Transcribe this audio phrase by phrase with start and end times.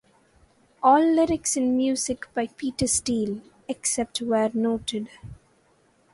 [0.81, 5.09] All lyrics and music by Peter Steele, except where noted.